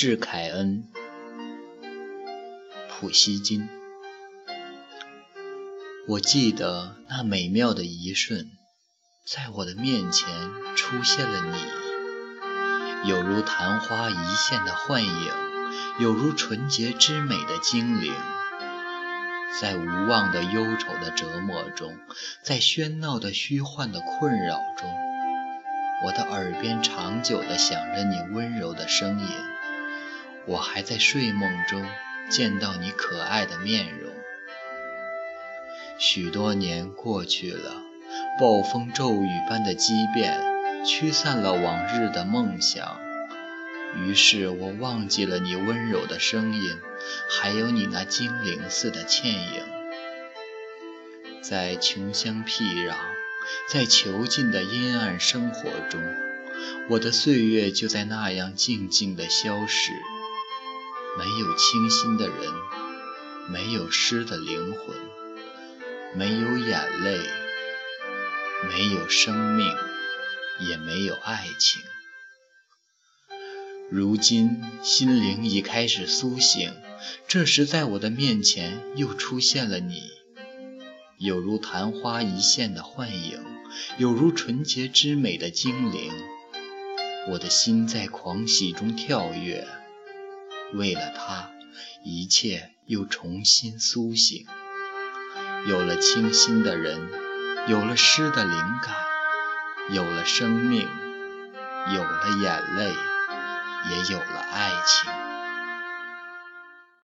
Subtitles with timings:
[0.00, 0.84] 致凯恩，
[2.88, 3.68] 普希金。
[6.06, 8.46] 我记得那美妙的一瞬，
[9.26, 10.28] 在我的面前
[10.76, 15.32] 出现了你，有如昙花一现的幻影，
[15.98, 18.14] 有如纯洁之美的精灵。
[19.60, 21.98] 在无望的忧愁的折磨中，
[22.44, 24.88] 在喧闹的虚幻的困扰中，
[26.04, 29.26] 我的耳边长久地响着你温柔的声音。
[30.48, 31.86] 我还在睡梦中
[32.30, 34.10] 见到你可爱的面容。
[35.98, 37.82] 许多年过去了，
[38.40, 40.40] 暴风骤雨般的激变
[40.86, 42.98] 驱散了往日的梦想，
[43.96, 46.78] 于是我忘记了你温柔的声音，
[47.28, 49.62] 还有你那精灵似的倩影。
[51.42, 52.94] 在穷乡僻壤，
[53.68, 56.00] 在囚禁的阴暗生活中，
[56.88, 59.92] 我的岁月就在那样静静地消逝。
[61.18, 62.54] 没有清新的人，
[63.50, 64.96] 没有诗的灵魂，
[66.14, 67.18] 没有眼泪，
[68.68, 69.66] 没有生命，
[70.60, 71.82] 也没有爱情。
[73.90, 76.72] 如今心灵已开始苏醒，
[77.26, 80.02] 这时在我的面前又出现了你，
[81.18, 83.42] 有如昙花一现的幻影，
[83.96, 86.12] 有如纯洁之美的精灵。
[87.30, 89.66] 我的心在狂喜中跳跃。
[90.74, 91.50] 为了他，
[92.04, 94.46] 一切又重新苏醒。
[95.66, 97.10] 有了清新的人，
[97.66, 98.52] 有了诗的灵
[98.82, 98.94] 感，
[99.90, 100.86] 有了生命，
[101.94, 102.94] 有了眼泪，
[103.90, 105.27] 也有了爱情。